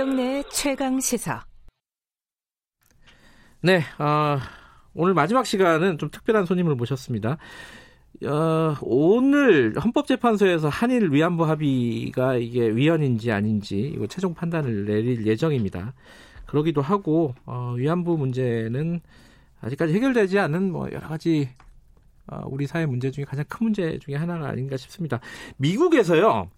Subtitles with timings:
[0.00, 1.44] 김경래 최강 시사.
[3.60, 4.38] 네, 어,
[4.94, 7.36] 오늘 마지막 시간은 좀 특별한 손님을 모셨습니다.
[8.24, 15.92] 어, 오늘 헌법재판소에서 한일 위안부 합의가 이게 위헌인지 아닌지 이거 최종 판단을 내릴 예정입니다.
[16.46, 19.02] 그러기도 하고 어, 위안부 문제는
[19.60, 21.50] 아직까지 해결되지 않은 뭐 여러 가지
[22.26, 25.20] 어, 우리 사회 문제 중에 가장 큰 문제 중에 하나가 아닌가 싶습니다.
[25.58, 26.48] 미국에서요.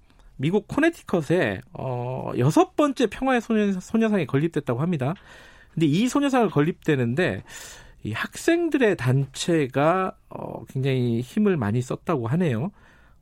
[0.43, 5.15] 미국 코네티컷에 어, 여섯 번째 평화의 소녀, 소녀상이 건립됐다고 합니다.
[5.73, 7.45] 근데 이 소녀상을 건립되는데
[8.03, 12.73] 이 학생들의 단체가 어, 굉장히 힘을 많이 썼다고 하네요.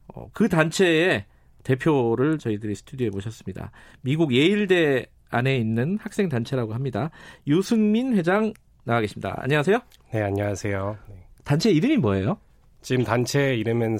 [0.08, 1.26] 어, 그 단체의
[1.62, 3.70] 대표를 저희들이 스튜디오에 모셨습니다.
[4.00, 7.10] 미국 예일대 안에 있는 학생 단체라고 합니다.
[7.46, 9.34] 유승민 회장 나와 계십니다.
[9.36, 9.78] 안녕하세요.
[10.14, 10.96] 네, 안녕하세요.
[11.10, 11.26] 네.
[11.44, 12.38] 단체 이름이 뭐예요?
[12.80, 13.98] 지금 단체 이름은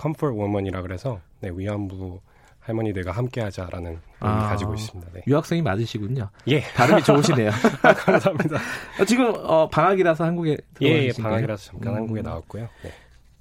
[0.00, 2.20] Comfort Woman이라 그래서 네, 위안부
[2.60, 5.10] 할머니들과 함께하자라는 의미 아, 가지고 있습니다.
[5.14, 5.22] 네.
[5.26, 6.28] 유학생이 맞으시군요.
[6.48, 7.50] 예, 발음이 좋으시네요.
[7.82, 8.58] 아, 감사합니다.
[9.00, 11.96] 어, 지금 어, 방학이라서 한국에 예, 예 방학이라서 잠깐 음.
[11.96, 12.68] 한국에 나왔고요.
[12.82, 12.92] 네.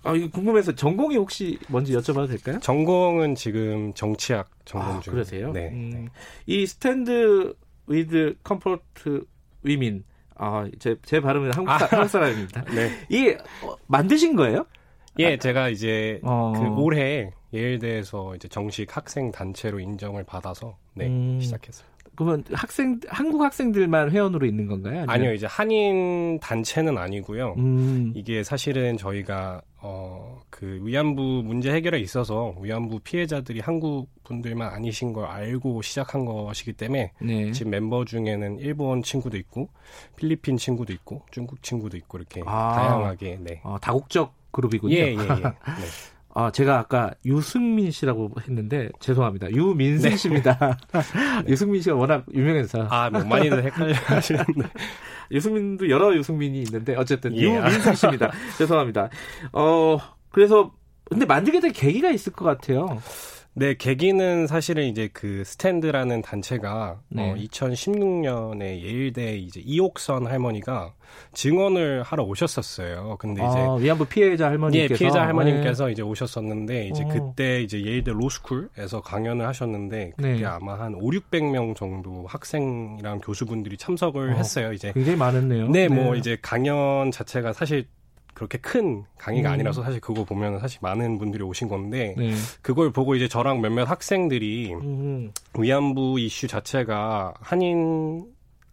[0.04, 2.60] 아, 이거 궁금해서 전공이 혹시 뭔지 여쭤봐도 될까요?
[2.60, 5.14] 전공은 지금 정치학 전공 아, 중.
[5.14, 5.52] 그러세요?
[5.52, 5.70] 네.
[5.70, 6.08] 음,
[6.46, 7.54] 이 Stand
[7.88, 9.26] with Comfort
[9.64, 10.04] 위민
[10.36, 11.78] 아, 제, 제 발음은 한국, 아.
[11.78, 12.64] 한국 사람입니다.
[12.74, 12.92] 네.
[13.10, 14.66] 이 어, 만드신 거예요?
[15.20, 16.54] 예, 제가 이제 어.
[16.56, 21.40] 그 올해 예일대에서 이제 정식 학생 단체로 인정을 받아서 네 음.
[21.42, 21.88] 시작했어요.
[22.16, 24.96] 그러면 학생 한국 학생들만 회원으로 있는 건가요?
[24.96, 25.10] 아니면?
[25.10, 27.56] 아니요, 이제 한인 단체는 아니고요.
[27.58, 28.12] 음.
[28.16, 35.26] 이게 사실은 저희가 어 그 위안부 문제 해결에 있어서 위안부 피해자들이 한국 분들만 아니신 걸
[35.26, 37.52] 알고 시작한 것이기 때문에 네.
[37.54, 39.70] 지금 멤버 중에는 일본 친구도 있고
[40.18, 42.74] 필리핀 친구도 있고 중국 친구도 있고 이렇게 아.
[42.76, 43.62] 다양하게 네.
[43.64, 44.96] 아, 다국적 그룹이군요.
[44.96, 45.16] 예, 예, 예.
[45.16, 45.54] 네.
[46.36, 49.52] 아, 제가 아까 유승민 씨라고 했는데 죄송합니다.
[49.52, 50.16] 유민승 네.
[50.16, 50.78] 씨입니다.
[51.48, 52.88] 유승민 씨가 워낙 유명해서.
[52.90, 54.70] 아, 뭐 많이들 헷갈려 하시는데.
[55.32, 57.44] 유승민도 여러 유승민이 있는데 어쨌든 예.
[57.44, 58.32] 유민승 씨입니다.
[58.58, 59.10] 죄송합니다.
[59.54, 59.98] 어,
[60.32, 60.72] 그래서
[61.10, 63.02] 근데 만들게 된 계기가 있을 것 같아요.
[63.54, 67.32] 네, 계기는 사실은 이제 그 스탠드라는 단체가 네.
[67.32, 70.94] 어, 2016년에 예일대 이제 이옥선 할머니가
[71.34, 73.18] 증언을 하러 오셨었어요.
[73.20, 75.92] 근데 이제 아, 위안부 피해자 할머니께서 예, 피해자 할머님께서 네.
[75.92, 77.08] 이제 오셨었는데 이제 어.
[77.08, 80.46] 그때 이제 예일대 로스쿨에서 강연을 하셨는데 그게 네.
[80.46, 84.72] 아마 한 5, 600명 정도 학생이랑 교수분들이 참석을 어, 했어요.
[84.74, 85.70] 이제 굉장히 많았네요.
[85.70, 86.20] 네, 뭐 네.
[86.20, 87.88] 이제 강연 자체가 사실
[88.40, 89.54] 그렇게 큰 강의가 음.
[89.56, 92.34] 아니라서 사실 그거 보면 사실 많은 분들이 오신 건데 네.
[92.62, 95.34] 그걸 보고 이제 저랑 몇몇 학생들이 음.
[95.58, 98.26] 위안부 이슈 자체가 한인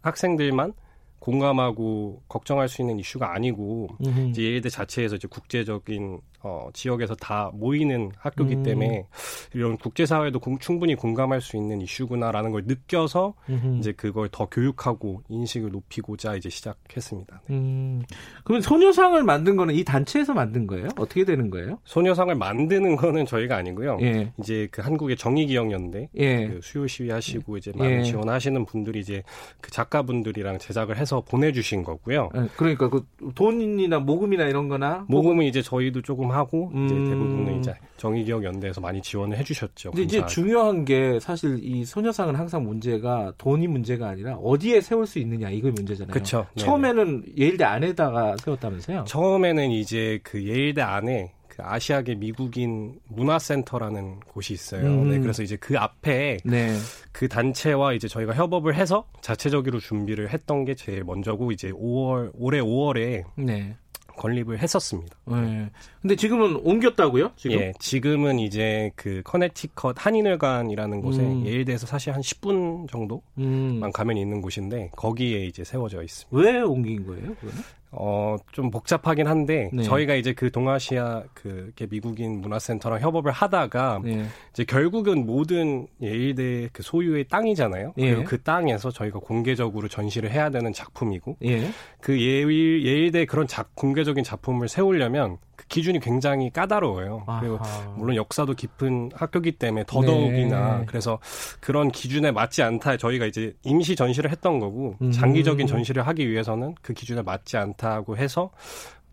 [0.02, 0.72] 학생들만
[1.18, 4.20] 공감하고 걱정할 수 있는 이슈가 아니고 음흠.
[4.28, 8.62] 이제 예일대 자체에서 이제 국제적인 어, 지역에서 다 모이는 학교기 음.
[8.62, 9.06] 때문에
[9.52, 13.78] 이런 국제사회도 공, 충분히 공감할 수 있는 이슈구나라는 걸 느껴서 음흠.
[13.78, 17.42] 이제 그걸 더 교육하고 인식을 높이고자 이제 시작했습니다.
[17.48, 17.54] 네.
[17.54, 18.02] 음.
[18.44, 20.86] 그러면 소녀상을 만든 거는 이 단체에서 만든 거예요?
[20.96, 21.78] 어떻게 되는 거예요?
[21.84, 23.98] 소녀상을 만드는 거는 저희가 아니고요.
[24.02, 24.32] 예.
[24.38, 26.46] 이제 그 한국의 정의기억연대 예.
[26.46, 28.02] 그 수요 시위하시고 이제 많이 예.
[28.02, 29.24] 지원하시는 분들이 이제
[29.60, 32.30] 그 작가분들이랑 제작을 해서 보내주신 거고요.
[32.36, 32.48] 예.
[32.56, 33.04] 그러니까 그
[33.34, 36.84] 돈이나 모금이나 이런 거나 모금은 이제 저희도 조금 하고 음.
[36.84, 39.90] 이제 대부분은 이제 정의기억 연대에서 많이 지원을 해주셨죠.
[39.92, 45.18] 근데 이제 중요한 게 사실 이 소녀상은 항상 문제가 돈이 문제가 아니라 어디에 세울 수
[45.18, 46.12] 있느냐 이거 문제잖아요.
[46.12, 46.46] 그렇죠.
[46.56, 49.04] 처음에는 예일대 안에다가 세웠다면서요?
[49.06, 54.86] 처음에는 이제 그 예일대 안에 그 아시아계 미국인 문화센터라는 곳이 있어요.
[54.86, 55.10] 음.
[55.10, 56.76] 네, 그래서 이제 그 앞에 네.
[57.12, 62.60] 그 단체와 이제 저희가 협업을 해서 자체적으로 준비를 했던 게 제일 먼저고 이제 5월 올해
[62.60, 63.74] 5월에 네.
[64.16, 65.16] 건립을 했었습니다.
[65.26, 65.70] 네.
[66.02, 67.32] 근데 지금은 옮겼다고요?
[67.36, 67.58] 지금?
[67.58, 71.46] 예, 지금은 이제 그 커네티컷 한인회관이라는 곳에 음.
[71.46, 73.90] 예일대에서 사실 한 10분 정도만 음.
[73.92, 76.36] 가면 있는 곳인데 거기에 이제 세워져 있습니다.
[76.36, 77.34] 왜 옮긴 거예요?
[77.34, 77.62] 그거는?
[77.90, 79.82] 어, 좀 복잡하긴 한데 네.
[79.82, 84.26] 저희가 이제 그 동아시아 그 미국인 문화센터랑 협업을 하다가 네.
[84.52, 87.94] 이제 결국은 모든 예일대 그 소유의 땅이잖아요.
[87.98, 88.10] 예.
[88.10, 91.70] 그리고 그 땅에서 저희가 공개적으로 전시를 해야 되는 작품이고 예.
[92.00, 97.24] 그 예일 예일대 그런 작, 공개적인 작품을 세우려면 그 기준이 굉장히 까다로워요.
[97.26, 97.40] 아하.
[97.40, 97.58] 그리고
[97.96, 100.84] 물론 역사도 깊은 학교기 때문에 더더욱이나 네.
[100.86, 101.18] 그래서
[101.60, 105.10] 그런 기준에 맞지 않다 저희가 이제 임시 전시를 했던 거고 음.
[105.10, 108.50] 장기적인 전시를 하기 위해서는 그 기준에 맞지 않다고 해서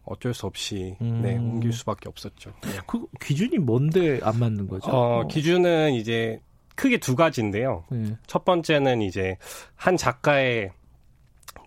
[0.06, 1.22] 어쩔 수 없이 네, 음.
[1.22, 2.52] 네, 옮길 수밖에 없었죠.
[2.62, 2.70] 네.
[2.88, 4.92] 그 기준이 뭔데 안 맞는 거죠?
[4.92, 5.28] 어, 어.
[5.28, 6.40] 기준은 이제
[6.76, 7.84] 크게 두 가지인데요.
[7.90, 8.18] 네.
[8.28, 9.38] 첫 번째는 이제
[9.76, 10.72] 한 작가의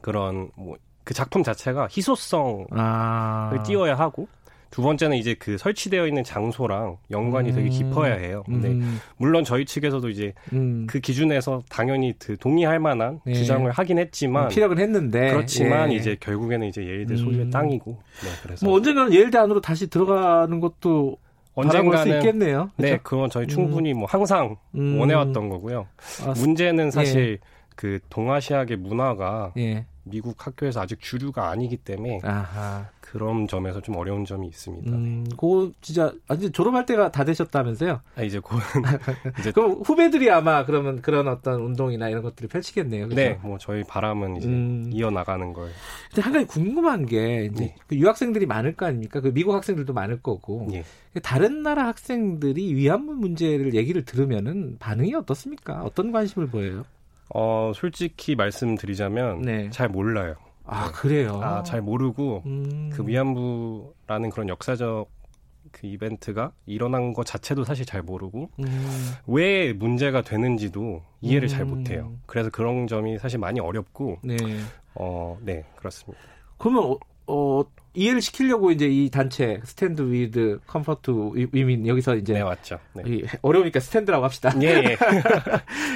[0.00, 3.62] 그런 뭐 그 작품 자체가 희소성을 아.
[3.64, 4.26] 띄워야 하고
[4.76, 7.54] 두 번째는 이제 그 설치되어 있는 장소랑 연관이 음.
[7.54, 8.42] 되게 깊어야 해요.
[8.44, 9.00] 근데 음.
[9.16, 10.86] 물론 저희 측에서도 이제 음.
[10.86, 13.32] 그 기준에서 당연히 그 동의할 만한 예.
[13.32, 15.96] 주장을 하긴 했지만 피력은 했는데 그렇지만 예.
[15.96, 17.50] 이제 결국에는 이제 예일대 소유의 음.
[17.50, 21.16] 땅이고 네, 그래서 뭐 언젠가는 예일대 안으로 다시 들어가는 것도
[21.54, 22.70] 언젠가는 있겠네요.
[22.76, 22.96] 네, 그렇죠?
[22.96, 25.00] 네, 그건 저희 충분히 뭐 항상 음.
[25.00, 25.86] 원해왔던 거고요.
[26.26, 27.48] 아, 문제는 사실 예.
[27.76, 29.86] 그 동아시아계 문화가 예.
[30.06, 32.88] 미국 학교에서 아직 주류가 아니기 때문에 아하.
[33.00, 34.90] 그런 점에서 좀 어려운 점이 있습니다.
[34.90, 38.00] 음, 그 진짜 아직 졸업할 때가 다 되셨다면서요?
[38.16, 38.56] 아, 이제 고
[39.40, 43.08] 이제 그럼 후배들이 아마 그러면 그런 어떤 운동이나 이런 것들을 펼치겠네요.
[43.08, 43.16] 그렇죠?
[43.16, 44.90] 네, 뭐 저희 바람은 이제 음.
[44.92, 45.70] 이어 나가는 걸.
[46.10, 47.74] 근데 한 가지 궁금한 게 이제 네.
[47.86, 49.20] 그 유학생들이 많을 거 아닙니까?
[49.20, 50.68] 그 미국 학생들도 많을 거고.
[50.70, 50.82] 네.
[51.22, 55.82] 다른 나라 학생들이 위안부 문제를 얘기를 들으면은 반응이 어떻습니까?
[55.82, 56.84] 어떤 관심을 보여요?
[57.34, 59.70] 어, 솔직히 말씀드리자면 네.
[59.70, 60.34] 잘 몰라요.
[60.64, 61.40] 아, 그래요?
[61.42, 62.90] 아, 잘 모르고 음.
[62.92, 65.08] 그 위안부라는 그런 역사적
[65.72, 69.12] 그 이벤트가 일어난 것 자체도 사실 잘 모르고 음.
[69.26, 71.50] 왜 문제가 되는지도 이해를 음.
[71.50, 72.12] 잘 못해요.
[72.26, 74.36] 그래서 그런 점이 사실 많이 어렵고 네,
[74.94, 76.18] 어, 네 그렇습니다.
[76.58, 76.96] 그러면
[77.26, 77.64] 어, 어
[77.94, 81.10] 이해를 시키려고 이제 이 단체 Stand with Comfort
[81.52, 82.78] Women 여기서 이제 네, 맞죠.
[82.92, 83.22] 네.
[83.40, 84.52] 어려우니까 Stand라고 합시다.
[84.60, 84.96] 예,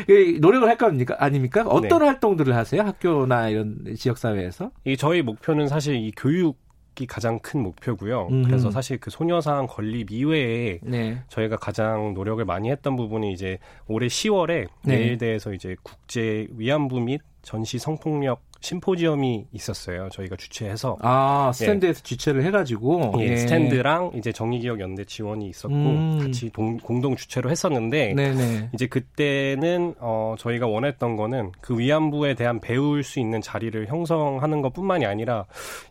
[0.08, 0.38] 예.
[0.40, 1.16] 노력을 할 겁니까?
[1.18, 1.62] 아닙니까?
[1.66, 2.06] 어떤 네.
[2.06, 2.80] 활동들을 하세요?
[2.82, 4.70] 학교나 이런 지역 사회에서?
[4.84, 6.58] 이 저희 목표는 사실 이 교육
[6.98, 8.28] 이 가장 큰 목표고요.
[8.30, 8.42] 음.
[8.44, 11.22] 그래서 사실 그 소녀상 건립 이외에 네.
[11.28, 14.96] 저희가 가장 노력을 많이 했던 부분이 이제 올해 10월에 네.
[14.96, 20.08] 예일대에서 이제 국제 위안부 및 전시 성폭력 심포지엄이 있었어요.
[20.12, 22.02] 저희가 주최해서 아 Stand에서 예.
[22.02, 23.36] 주최를 해가지고 예, 예.
[23.38, 26.18] Stand랑 이제 정의기억연대 지원이 있었고 음.
[26.20, 28.70] 같이 동, 공동 주최로 했었는데 네네.
[28.74, 35.06] 이제 그때는 어, 저희가 원했던 거는 그 위안부에 대한 배울 수 있는 자리를 형성하는 것뿐만이
[35.06, 35.46] 아니라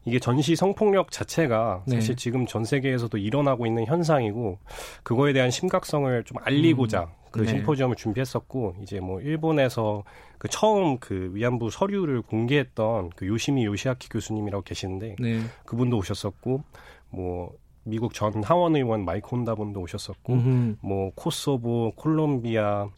[0.06, 1.96] 이게 전시 성폭력 자체가 네.
[1.96, 2.22] 사실 네.
[2.22, 4.60] 지금 전 세계에서도 일어나고 있는 현상이고
[5.04, 7.19] 그거에 대한 심각성을 좀 알리고자 음.
[7.32, 7.48] 그 네.
[7.48, 10.04] 심포지엄을 준비했었고 이제 뭐 일본에서
[10.38, 15.42] 그 처음 그 위안부 서류를 공개했던 그 요시미 요시아키 교수님이라고 계시는데 네.
[15.66, 16.64] 그분도 오셨었고
[17.10, 17.54] 뭐
[17.84, 20.76] 미국 전 하원 의원 마이크 혼다 분도 오셨었고 음흠.
[20.82, 22.90] 뭐 코소보, 콜롬비아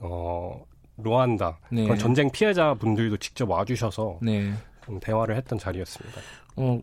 [0.00, 0.64] 어
[0.98, 1.84] 루안다 네.
[1.84, 4.52] 그런 전쟁 피해자 분들도 직접 와주셔서 네.
[4.84, 6.20] 좀 대화를 했던 자리였습니다.
[6.56, 6.80] 어,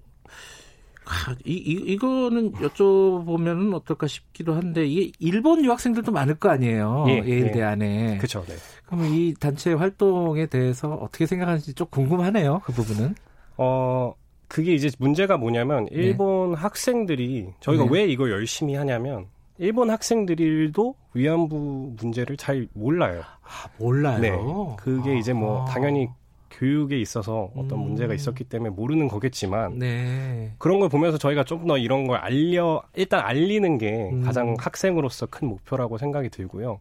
[1.09, 7.05] 아, 이, 이, 이거는 여쭤보면 어떨까 싶기도 한데, 이게 일본 유학생들도 많을 거 아니에요.
[7.07, 7.63] 예, 예일대 예.
[7.63, 8.17] 안에.
[8.19, 8.53] 그죠, 네.
[8.85, 12.61] 그럼 이 단체 활동에 대해서 어떻게 생각하는지 좀 궁금하네요.
[12.63, 13.15] 그 부분은.
[13.57, 14.13] 어,
[14.47, 15.95] 그게 이제 문제가 뭐냐면, 네.
[15.95, 16.57] 일본 네.
[16.57, 17.89] 학생들이, 저희가 네.
[17.91, 19.25] 왜 이걸 열심히 하냐면,
[19.57, 23.23] 일본 학생들도 위안부 문제를 잘 몰라요.
[23.41, 24.19] 아, 몰라요?
[24.19, 24.31] 네.
[24.77, 25.13] 그게 아.
[25.15, 25.65] 이제 뭐, 아.
[25.65, 26.07] 당연히
[26.51, 27.83] 교육에 있어서 어떤 음.
[27.85, 30.51] 문제가 있었기 때문에 모르는 거겠지만 네.
[30.57, 34.23] 그런 걸 보면서 저희가 좀 더 이런 걸 알려 일단 알리는 게 음.
[34.23, 36.79] 가장 학생으로서 큰 목표라고 생각이 들고요.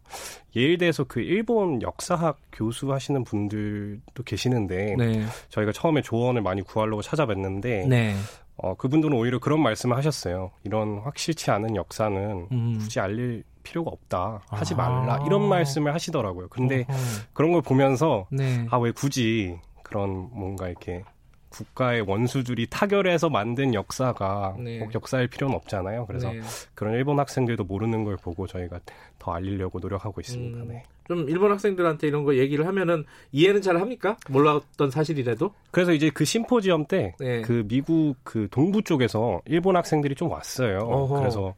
[0.56, 5.24] 예일대에서 그 일본 역사학 교수 하시는 분들도 계시는데 네.
[5.50, 8.14] 저희가 처음에 조언을 많이 구하려고 찾아뵀는데 네.
[8.58, 10.50] 어, 그분들은 오히려 그런 말씀을 하셨어요.
[10.64, 12.78] 이런 확실치 않은 역사는 음.
[12.78, 14.42] 굳이 알릴 필요가 없다.
[14.48, 15.14] 하지 말라.
[15.14, 15.26] 아.
[15.26, 16.48] 이런 말씀을 하시더라고요.
[16.48, 16.98] 근데 어허.
[17.32, 18.66] 그런 걸 보면서 네.
[18.70, 21.04] 아, 왜 굳이 그런 뭔가 이렇게
[21.50, 24.80] 국가의 원수들이 타결해서 만든 역사가 네.
[24.80, 26.06] 꼭 역사일 필요는 없잖아요.
[26.06, 26.40] 그래서 네.
[26.74, 28.80] 그런 일본 학생들도 모르는 걸 보고 저희가
[29.18, 30.58] 더 알리려고 노력하고 있습니다.
[30.58, 30.82] 음, 네.
[31.08, 34.16] 좀 일본 학생들한테 이런 거 얘기를 하면은 이해는 잘 합니까?
[34.28, 35.52] 몰랐던 사실이라도?
[35.70, 37.62] 그래서 이제 그 심포지엄 때그 네.
[37.66, 40.78] 미국 그 동부 쪽에서 일본 학생들이 좀 왔어요.
[40.80, 41.20] 어허.
[41.20, 41.54] 그래서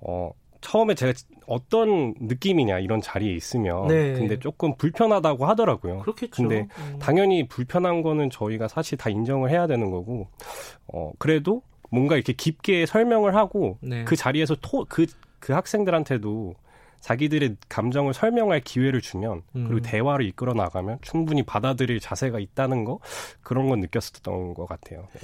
[0.00, 0.30] 어
[0.60, 1.12] 처음에 제가
[1.46, 4.14] 어떤 느낌이냐 이런 자리에 있으면 네.
[4.14, 6.00] 근데 조금 불편하다고 하더라고요.
[6.00, 6.42] 그렇겠죠.
[6.42, 6.98] 근데 음.
[6.98, 10.28] 당연히 불편한 거는 저희가 사실 다 인정을 해야 되는 거고
[10.86, 14.04] 어 그래도 뭔가 이렇게 깊게 설명을 하고 네.
[14.04, 15.06] 그 자리에서 토 그그
[15.40, 16.54] 그 학생들한테도
[17.00, 19.82] 자기들의 감정을 설명할 기회를 주면 그리고 음.
[19.82, 22.98] 대화를 이끌어 나가면 충분히 받아들일 자세가 있다는 거
[23.42, 25.08] 그런 건 느꼈었던 것 같아요.
[25.12, 25.20] 네.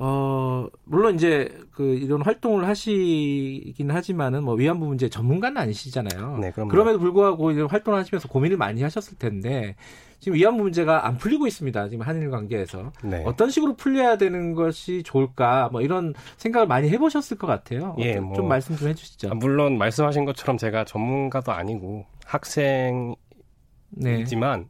[0.00, 6.38] 어, 물론 이제 그 이런 활동을 하시긴 하지만은 뭐 위안부 문제 전문가는 아니시잖아요.
[6.38, 9.76] 네, 그럼 그럼에도 불구하고 이런 활동을 하시면서 고민을 많이 하셨을 텐데
[10.18, 11.88] 지금 위안부 문제가 안 풀리고 있습니다.
[11.88, 13.22] 지금 한일 관계에서 네.
[13.26, 17.94] 어떤 식으로 풀려야 되는 것이 좋을까 뭐 이런 생각을 많이 해보셨을 것 같아요.
[17.98, 19.30] 예, 뭐, 좀 말씀 좀 해주시죠.
[19.30, 23.16] 아, 물론 말씀하신 것처럼 제가 전문가도 아니고 학생이지만
[23.90, 24.66] 네.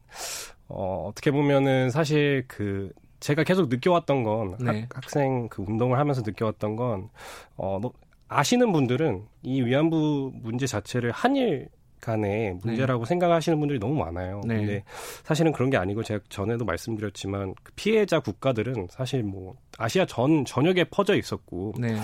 [0.69, 2.91] 어, 어떻게 보면은 사실 그
[3.23, 4.87] 제가 계속 느껴왔던 건 네.
[4.93, 7.09] 학, 생그 운동을 하면서 느껴왔던 건
[7.57, 7.93] 어, 뭐,
[8.29, 11.69] 아시는 분들은 이 위안부 문제 자체를 한일
[12.01, 13.09] 간의 문제라고 네.
[13.11, 14.41] 생각하시는 분들이 너무 많아요.
[14.45, 14.57] 네.
[14.57, 14.85] 근데
[15.23, 20.85] 사실은 그런 게 아니고 제가 전에도 말씀드렸지만 그 피해자 국가들은 사실 뭐 아시아 전 전역에
[20.91, 21.97] 퍼져 있었고 네.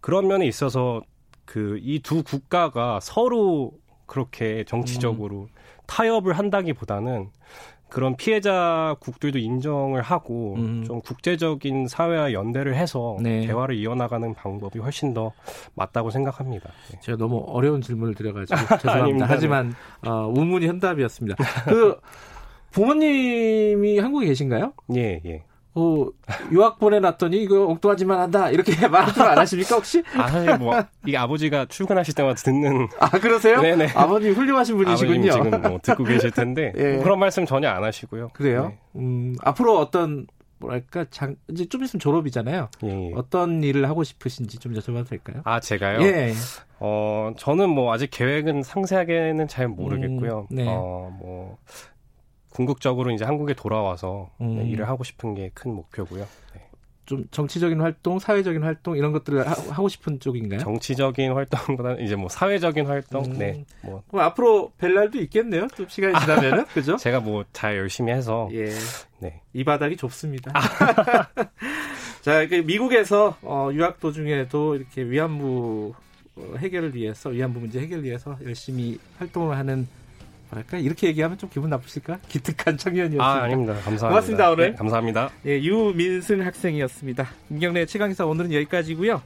[0.00, 1.02] 그런 면에 있어서
[1.44, 3.72] 그 이 두 국가가 서로
[4.06, 5.48] 그렇게 정치적으로 음.
[5.86, 7.28] 타협을 한다기보다는
[7.94, 10.82] 그런 피해자국들도 인정을 하고 음.
[10.84, 13.46] 좀 국제적인 사회와 연대를 해서 네.
[13.46, 15.32] 대화를 이어나가는 방법이 훨씬 더
[15.74, 16.70] 맞다고 생각합니다.
[16.90, 16.98] 네.
[17.00, 19.26] 제가 너무 어려운 질문을 드려가지고 죄송합니다.
[19.28, 19.74] 하지만
[20.04, 21.36] 어, 우문이 현답이었습니다.
[21.66, 21.96] 그
[22.72, 24.72] 부모님이 한국에 계신가요?
[24.96, 25.44] 예, 예.
[25.76, 26.06] 어,
[26.52, 30.04] 유학 보내놨더니 이거 엉뚱하지만 한다 이렇게 말씀 안 하십니까 혹시?
[30.16, 33.60] 아 사실 뭐 이게 아버지가 출근하실 때마다 듣는 아 그러세요?
[33.60, 35.32] 네네 아버님 훌륭하신 분이시군요.
[35.32, 36.92] 지금 뭐 듣고 계실 텐데 예.
[36.94, 38.28] 뭐 그런 말씀 전혀 안 하시고요.
[38.34, 38.68] 그래요?
[38.68, 38.78] 네.
[39.00, 40.28] 음 앞으로 어떤
[40.58, 42.68] 뭐랄까 장, 이제 좀 있으면 졸업이잖아요.
[42.84, 43.12] 예, 예.
[43.16, 45.42] 어떤 일을 하고 싶으신지 좀 여쭤봐도 될까요?
[45.44, 46.00] 아 제가요?
[46.02, 46.32] 예.
[46.78, 50.46] 어 저는 뭐 아직 계획은 상세하게는 잘 모르겠고요.
[50.52, 50.66] 음, 네.
[50.68, 51.58] 어뭐
[52.54, 54.56] 궁극적으로 이제 한국에 돌아와서 음.
[54.58, 56.24] 네, 일을 하고 싶은 게 큰 목표고요.
[56.54, 56.60] 네.
[57.04, 60.60] 좀 정치적인 활동, 사회적인 활동 이런 것들을 하, 고 싶은 쪽인가요?
[60.60, 63.24] 정치적인 활동보다는 이제 뭐 사회적인 활동.
[63.26, 63.38] 음.
[63.38, 63.64] 네.
[63.82, 65.66] 뭐 그럼 앞으로 뵐 날도 있겠네요.
[65.76, 66.96] 좀 시간이 지나면은 그죠?
[66.96, 68.70] 제가 뭐 잘 열심히 해서 예.
[69.18, 69.42] 네.
[69.52, 70.52] 이 바닥이 좁습니다.
[72.22, 75.92] 자, 미국에서 어, 유학 도중에도 이렇게 위안부
[76.36, 79.86] 어, 해결을 위해서 위안부 문제 해결을 위해서 열심히 활동을 하는
[80.54, 82.18] 뭐랄까 이렇게 얘기하면 좀 기분 나쁘실까?
[82.28, 83.24] 기특한 청년이었습니다.
[83.24, 83.72] 아, 아닙니다.
[83.74, 84.08] 감사합니다.
[84.08, 84.70] 고맙습니다 오늘.
[84.70, 85.30] 네, 감사합니다.
[85.46, 87.26] 예, 유민승 학생이었습니다.
[87.48, 89.20] 김경래 최강 기사 오늘은 여기까지고요.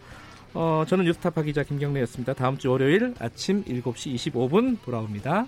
[0.55, 2.33] 어, 저는 뉴스타파 기자 김경래였습니다.
[2.33, 5.47] 다음 주 월요일 아침 7시 25분 돌아옵니다.